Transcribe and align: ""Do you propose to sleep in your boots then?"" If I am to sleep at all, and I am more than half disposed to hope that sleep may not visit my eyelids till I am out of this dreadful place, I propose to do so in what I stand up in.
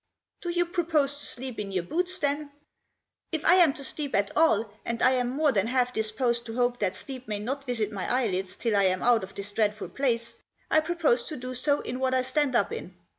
""Do 0.41 0.49
you 0.49 0.65
propose 0.65 1.13
to 1.19 1.25
sleep 1.27 1.59
in 1.59 1.71
your 1.71 1.83
boots 1.83 2.17
then?"" 2.17 2.51
If 3.31 3.45
I 3.45 3.53
am 3.57 3.71
to 3.73 3.83
sleep 3.83 4.15
at 4.15 4.35
all, 4.35 4.71
and 4.83 4.99
I 5.03 5.11
am 5.11 5.29
more 5.29 5.51
than 5.51 5.67
half 5.67 5.93
disposed 5.93 6.43
to 6.47 6.55
hope 6.55 6.79
that 6.79 6.95
sleep 6.95 7.27
may 7.27 7.37
not 7.37 7.67
visit 7.67 7.91
my 7.91 8.11
eyelids 8.11 8.55
till 8.55 8.75
I 8.75 8.85
am 8.85 9.03
out 9.03 9.23
of 9.23 9.35
this 9.35 9.51
dreadful 9.51 9.89
place, 9.89 10.37
I 10.71 10.79
propose 10.79 11.25
to 11.25 11.37
do 11.37 11.53
so 11.53 11.81
in 11.81 11.99
what 11.99 12.15
I 12.15 12.23
stand 12.23 12.55
up 12.55 12.71
in. 12.73 12.95